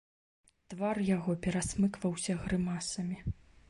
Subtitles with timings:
[0.73, 3.17] Твар яго перасмыкваўся грымасамі.